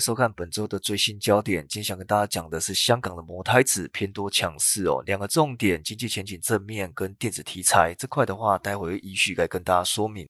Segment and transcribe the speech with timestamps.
[0.00, 1.60] 收看本周的最新焦点。
[1.68, 10.26] 今天想跟大家讲的是香港的摩台子偏多强势哦，两个重点：经济前景正面跟电子题材这块的话，待会依序来跟大家说明。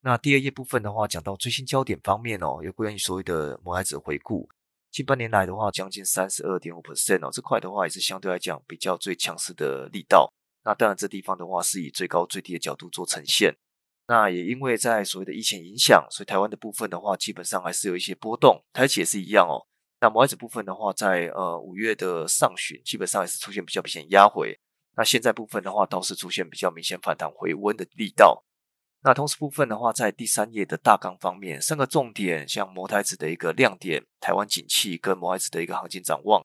[0.00, 4.46] 那第二页部分的话，讲到最新焦点方面哦，有关于所谓的摩台子回顾。
[4.90, 10.30] 近半年来的话，将近三十二点五 percent 哦，这块的话也是相对来讲比较最强势的力道。
[10.64, 13.54] 那当然，这地方的话是以最高最低的角度做呈现。
[14.06, 18.62] 那也因为在所谓的疫情影响，所以台湾的部分的话，基本上还是有一些波动。
[18.72, 19.66] 台企也是一样哦。
[20.00, 24.58] 那摩尔子部分的话，在呃五月的上旬，基本上也是出现比较明显压回。
[24.96, 28.44] 那现在部分的话，倒是出现比较明显反弹回温的力道。
[29.02, 36.44] 那同时部分的话，在第三页的大纲方面，三个重点，像摩台子的一个亮点，台湾景气跟摩台子的一个行情展望。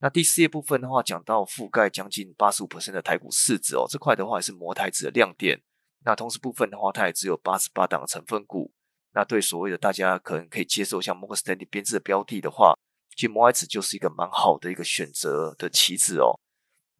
[0.00, 5.60] 那第四页部分的话，讲到覆盖将近八十五的台股市值哦，这块的话也是摩台子的亮点。
[6.06, 8.72] 那同时部分的话，它也只有八十八档成分股。
[9.12, 12.74] 那对所谓的大家可能可以接受像摩根斯丹利编制的标的的话，
[13.16, 16.38] 其实摩 S 就是一个蛮好的一个选择的棋子哦。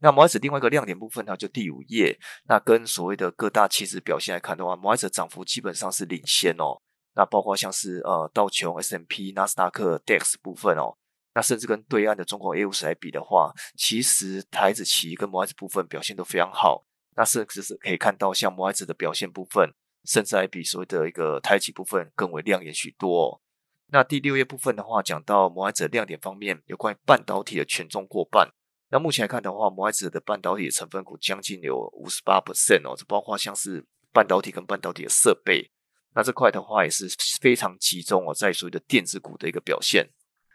[0.01, 2.19] 那摩 S 另外一个亮点部分，它就第五页。
[2.49, 6.77] 那跟所谓的各大棋子表现来看的话，摩 S 涨幅基本上是领先哦。
[7.15, 10.97] 那包括像是呃道琼 S M P、纳斯达克 DAX 部分哦。
[11.35, 16.85] 那甚至跟对岸的中国 A 五十来比的话，其实台子棋跟摩 S 部分表现都非常好。
[17.17, 19.73] 那甚至是可以看到，像摩埃子的表现部分，
[20.05, 23.41] 甚至还比所谓的一个台企部分更为亮眼许多。
[23.89, 28.53] 那第六页部分的话，讲到摩埃子亮点方面，有关于半导体的权重过半。
[28.91, 35.71] 那目前来看的话，摩埃子的半导体的成分股将近有五十八 percent 哦，这包括像是半导体跟半导体的设备。
[36.15, 37.09] 那这块的话也是
[37.41, 40.09] 非常集中哦，在所谓的电子股的一个表现。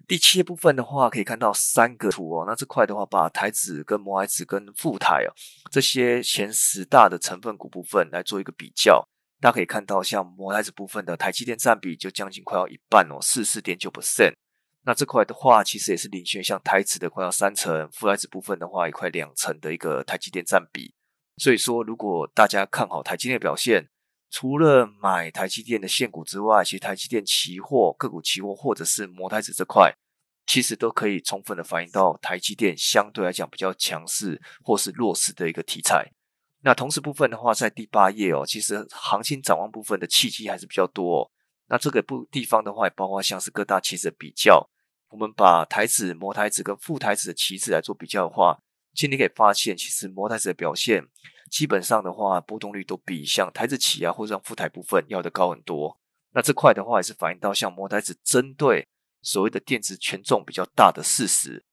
[0.07, 2.45] 第七部分的话，可以看到三个图哦。
[2.47, 5.31] 那这块的话，把台子跟摩台子跟富台哦
[5.71, 9.07] 这些前十大的成分股部分来做一个比较，
[9.39, 14.33] 大家可以看到，像摩台子部分的台积电占比就将近快要一半哦，四四点九 percent。
[14.83, 20.95] 那这块的话，其实也是领先像台子的快要三成，富台子部分的话，也快两成的一个台积电占比。
[21.37, 23.90] 所以说，如果大家看好台积电表现，
[24.31, 29.93] 除了买台积电的现股之外，其实台积电期货、个股期货或者是摩台子这块，
[30.47, 36.09] 其实都可以充分的反映到台积电相对来讲比较强势或是弱势的一个题材。
[36.61, 41.29] 那同时部分的话，在第八页哦，其实行情展望部分的契机还是比较多。
[41.67, 44.69] 那这个部地方的话，也包括像是各大棋子的比较，
[45.09, 48.57] 我们把台子、摩台子跟副台子的棋子来做比较的话，
[48.93, 51.07] 其实你可以发现，其实摩台子的表现。
[51.49, 55.99] 基本上的话，波动率都比像台子企啊，或者像副台部分要的高很多。
[56.31, 58.87] 那这块的话，也是反映到像摩台子针对
[59.21, 61.65] 所谓的电子权重比较大的事实。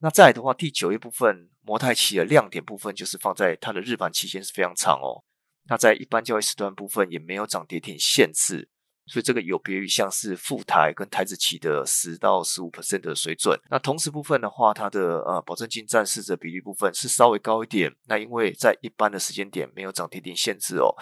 [0.00, 5.24] 那再来的话，第九页部分摩台企的亮点部分，就是放在它的日盘期间是非常长哦。
[5.64, 8.68] 那在一般交易时段部分，也没有涨跌停限制。
[9.06, 13.58] 所以这个有别于像是富台跟台子期的十到十五 percent 的水准。
[13.70, 17.92] 那同时部分的话，它的呃保证金占市值比例部分是稍微高一点。
[18.06, 20.94] 那因为在一般的时间点没有涨跌停限制哦，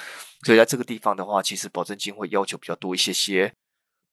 [0.44, 3.52] 所以在这个地方的话，其实保证金会要求比较多一些些。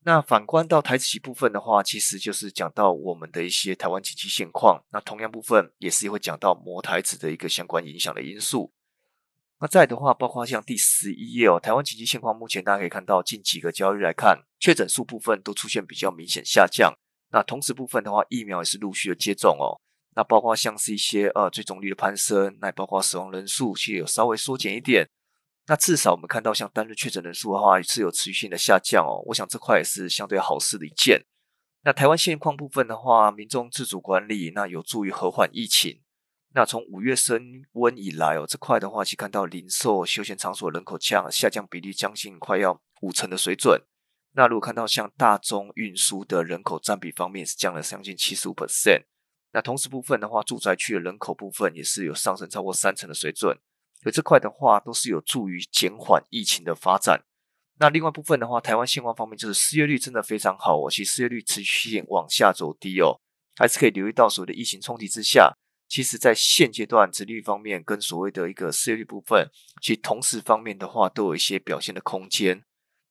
[0.06, 4.82] 那反观到台子期部分的话，其实就是讲到我们的一些台湾经济现况。
[4.92, 8.72] 那同样部分也是会讲到模台子的一个相关影响的因素。
[9.60, 16.94] 那再的话，包括像第十一页哦，台湾经济现况，目前大家可以看到，近几个交易日来看，确诊数部分都出现比较明显下降。
[17.32, 19.82] 那同时部分的话，疫苗也是陆续的接种哦。
[20.16, 25.08] 那包括像是一些呃追踪率的攀升，那包括死亡人数其实有稍微缩减一点。
[25.66, 29.22] 那至少我们看到，像单日确诊人数的话，是有持续性的下降哦。
[29.26, 31.26] 我想这块也是相对好事的一件。
[31.84, 36.02] 那台湾现况部分的话，民众自主管理，那有助于和缓疫情。
[36.58, 43.80] 那从五月升温以来哦，这块的话，其看到零售休闲场所人口降下降比例将近快要五成的水准。
[44.32, 49.04] 那如果看到像大宗运输的人口占比方面是降了将近七十五 percent。
[49.52, 53.56] 那同时部分的话，住宅区的人口部分也是有上升超过三成的水准。
[54.02, 57.24] 所以这块的话，都是有助于减缓疫情的发展。
[57.78, 63.22] 那另外部分的话，台湾现况方面就是失业率真的非常好哦，其实失业率持续性往下走低哦，
[63.58, 65.56] 还是可以留意到所谓的疫情冲击之下。
[65.88, 69.50] 其实，在现阶段，殖率方面跟所谓的一个失业率部分，
[69.82, 72.64] 其实同时方面的话，都有一些表现的空间。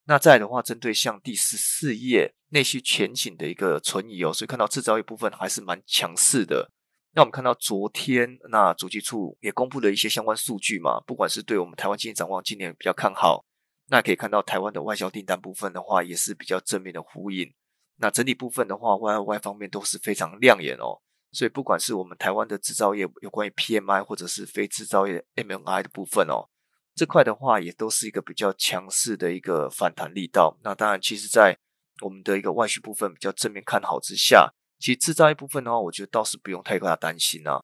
[0.05, 6.71] 那再的话，针对像第十四页内需前景的一个存疑哦，所以看到制造业部分还是蛮强势的。
[7.15, 13.45] 那我们看到昨天，那主计处也公布了一些相关数据嘛，不管是对我们台湾经济展望，今年比较看好。
[13.89, 17.55] 那可以看到台湾的外销订单部分的话，也是比较正面的呼应。
[17.97, 21.01] 那整体部分的话，Y Y 方面都是非常亮眼哦。
[21.33, 26.49] 所以，不管是我们台湾的制造业有关于 PMI，或者是非制造业 MNI 的部分哦，
[26.95, 30.57] 这块的话也都是一个比较强势的一个反弹力道。
[30.63, 31.59] 那当然，其实，在
[32.01, 37.63] 我们的一个外需部分比较正面看好之下，其实制造业部分的话，我觉得倒是不用太大担心啊。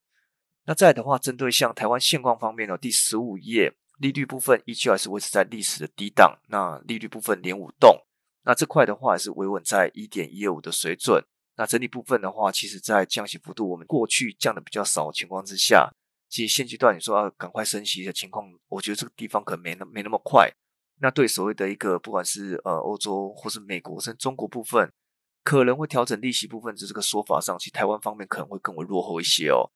[0.64, 8.04] 那再的话，针对像台湾现况方面呢，第十五页利率部分依旧还是维持在历史的低档，那利率部分连五动，
[8.44, 11.24] 那这块的话是维稳在一点一二五的水准。
[11.56, 15.90] 那整体部分的话，其实在降息幅度我们过去降的比较少的情况之下，
[16.28, 20.50] 其实现阶段你说要赶快升息的情况，我觉得这个地方可能没那没那么快。
[21.00, 24.90] 那对所谓的一个不管是呃欧洲或是美国甚至中国部分，
[25.44, 29.70] 可能会调整利息部分，这个说法上，其实台湾方面可能会更为落后一些哦。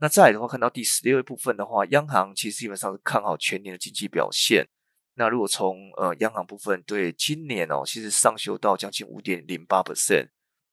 [0.00, 4.66] 那再来的话，看到第十六部分的话，央行其实基本上是看好全年的经济表现。
[5.14, 10.28] 那如果从呃央行部分对今年哦，其实上修到将近五点零八 percent。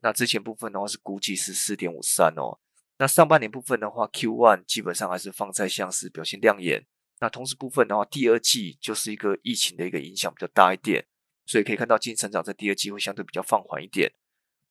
[0.06, 2.60] 那之前部分的话是估计是四点五三哦。
[3.00, 6.86] 那上半年部分的话，Q one 基本上还是放在像是表现亮眼。
[7.20, 11.08] 那同时部分的话，第二季就是一个疫情的一个影响比较大一点，
[11.48, 14.14] 所以可以看到经济成长在第二季会相对比较放缓一点。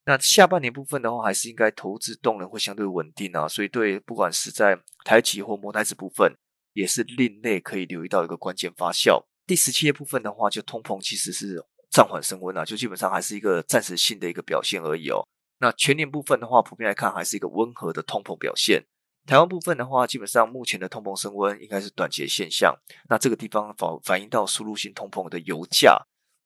[0.04, 3.48] 那下半年部分的话，还是应该投资动能会相对稳定啊。
[3.48, 6.32] 所以对不管是在台企或摩台子部分，
[6.74, 9.24] 也是另类可以留意到一个关键发酵。
[9.48, 11.66] 第十七页部分的话，就通膨其实是。
[11.94, 15.24] 暂缓升温啊，就基本上还是一个暂时性的一个表现而已哦。
[15.60, 18.84] 那全年部分的话，普遍来看还是一个温和的通膨表现。
[19.24, 22.74] 台湾部分的话，基本上目前的通膨升温应该是短期现象。
[23.08, 25.96] 那这个地方反反映到输入性通膨的油价。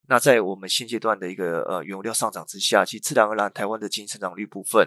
[0.06, 4.86] 那在我们现阶段的一个呃原油料上涨之下，其实自然而然台湾的经济成长率部分，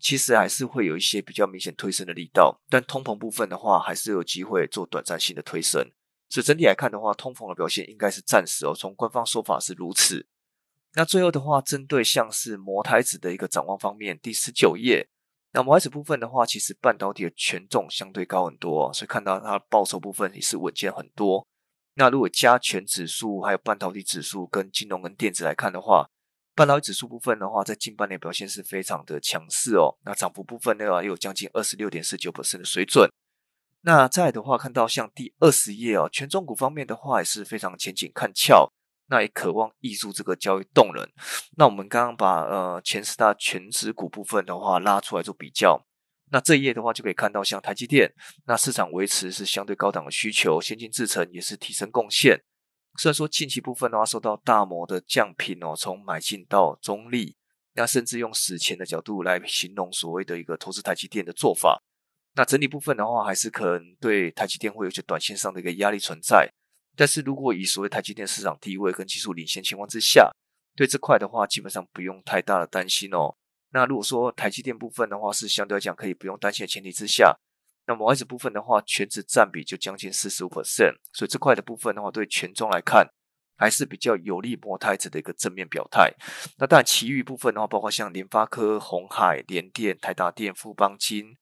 [0.00, 2.60] 其实还是会有一些比较明显推升的力道。
[2.70, 5.90] 但通膨部分的话，还是有机会做短暂性的推升。
[6.30, 8.72] 所以整体来看的话，通膨的表现应该是暂时哦。
[8.74, 10.26] 从官方说法是如此。
[10.94, 15.08] 那最后的话，针对像是模台子的一个展望方面，第十九页，
[15.52, 21.46] 那模台子部分的话，其实半导体的权重相对高很多，所以看到它报酬部分也是稳健很多。
[21.94, 26.08] 那如果加权指数、还有半导体指数跟金融跟电子来看的话，
[26.54, 29.98] 半导体指数部分的话，在近半年表现是非常的强势哦。
[30.04, 33.10] 那涨幅部分的话，有将近二十六点四九的水准。
[33.82, 38.70] 那再的话，看到像第二十页哦，权重股方面的话也是非常前景看俏，
[39.08, 41.08] 那也渴望挹注这个交易动能。
[41.56, 45.86] 那我们刚刚把呃前十大全指股部分的话拉出来做比较，
[46.30, 48.12] 那这一页的话就可以看到，像台积电，
[48.44, 52.38] 那市场维持是相对高档的需求，先进制程也是提升贡献。
[52.98, 57.36] 虽然说近期部分的话受到大摩的降频哦，从买进到中立，
[57.74, 61.82] 那甚至用死前的角度来形容所谓的一个投资台积电的做法。
[62.34, 66.48] 那整体部分的话，还是可能对台积电会有些短线上的一个压力存在。
[66.96, 70.30] 但是如果以所谓台积电市场地位跟技术领先情况之下，
[70.76, 73.34] 对这块的话，基本上不用太大的担心哦。
[73.72, 77.36] 那如果说台积电部分的话，是相对来讲可以不用担心的前提之下，
[77.86, 83.08] 那么外资部分的话，全值占比就将近四十五 percent，所以这块的部分的话，对权重来看，
[83.56, 86.12] 还是比较有利模台子的一个正面表态。
[86.58, 91.36] 那当然，其余部分的话，包括像联发科、红海、联电、台达电、富邦金。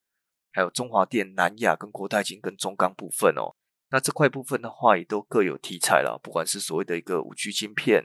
[0.53, 3.55] 还有中华电、南亚跟国泰金跟中钢部分哦，
[3.91, 6.19] 那这块部分的话也都各有题材了。
[6.23, 8.05] 不管是所谓的一个五 G 晶片，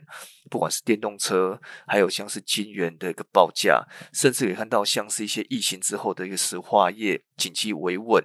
[0.50, 8.24] 不管是电动车，还有像是金圆的一个报价，甚至也看到像是一些疫情之后的一个石化业景气维稳，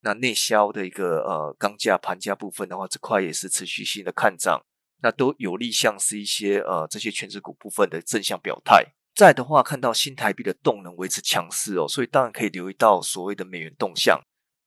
[0.00, 4.60] 那内销的一个呃钢价盘价部分的话，这块也是持续性的看涨，
[5.02, 8.94] 那都有利像是一些呃这些全职股部分的正向表态。
[9.18, 14.16] 在的话，看到新台币的动能维持强势哦，所以当然可以留意到所谓的美元动向。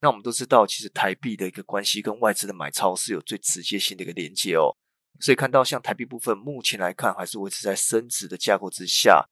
[0.01, 4.75] 那我们都知道，其实台币的一个关系跟外资的买超是有最直接性的一个连接哦。
[5.21, 9.25] 所以看到像台币部分，目前来看还是维持在升值的架构之下，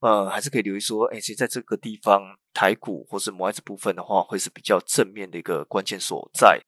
[0.00, 2.22] 呃，还是可以留意说，哎，其实在这个地方，
[2.54, 6.58] 台股或是外资部分的话，会是比较正面的一个关键所在。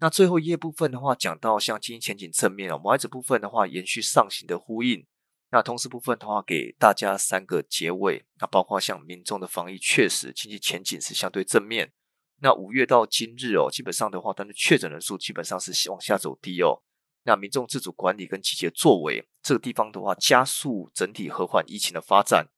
[0.00, 5.04] 那最后一页部分的话，讲到像经济前景正面哦，外资部分的话，延续上行的呼应。
[5.54, 8.24] 那同时部分的话，给大家三个结尾。
[8.40, 11.92] 那包括像民众的防疫，确实经济前景是相对正面。
[12.42, 16.82] 那五月到今日哦，基本上的话，但是确诊人数基本上是往下走低哦。
[17.22, 22.48] 那民众自主管理跟积极作为，这个地方的话，加速整体和缓疫情的发展。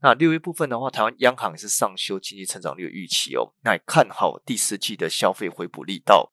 [0.00, 3.52] 那六月部分的话，台湾央行也是上修经济成长率的预期哦。
[3.64, 6.32] 那也看好第四季的消费回补力道。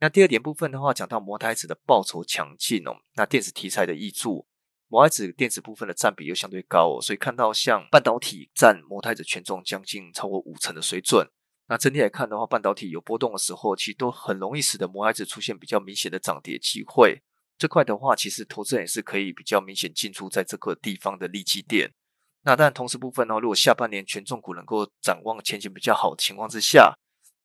[0.00, 4.48] 那第二点部分的话，讲到摩台子的报酬强劲哦，那电子题材的益助。
[4.92, 11.26] 摩台子电子部分的占比又相对高，所以看到像半导体占摩台子权重将近超过五成的水准。
[11.68, 17.22] 那整体来看的话，半导体有波动的时候，其实都很容易使得摩台子出现比较明显的涨跌机会。
[17.56, 21.94] 这块的话，其实投资人也是可以比较明显进出在这个地方的利基点。
[22.42, 26.92] 那但同时部分呢，如果下半年权重股能够展望前景比较好的情况之下，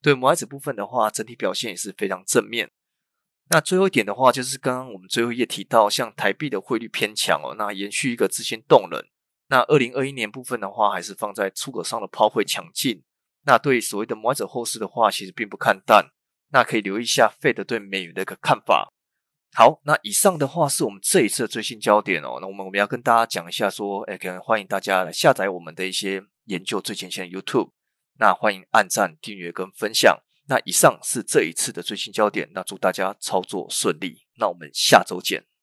[0.01, 2.69] 对摩台子部分的话，整体表现也是非常正面。
[3.49, 9.01] 那最后一点的话，就是刚刚我们最后一页提到，像台币的汇率偏强哦，那延续一个资金动能，
[9.47, 13.03] 那二零二一年部分的话，还是放在出口上的抛汇强劲。
[13.45, 16.09] 那对所谓的摩者后市的话，其实并不看淡。
[16.51, 18.91] 那可以留意一下 Fed 对美元的一个看法。
[19.53, 22.39] 好，那以上的话是我们这一次的最新焦点哦。
[22.41, 27.71] 那我们我们要跟大家讲一下，说，哎，可能欢迎大家来下载我们的一些研究最前线的 YouTube。
[28.19, 30.26] 那欢迎按赞、订阅跟分享。
[30.47, 32.49] 那以上是这一次的最新焦点。
[32.53, 34.25] 那祝大家操作顺利。
[34.39, 35.56] 那我们下周见。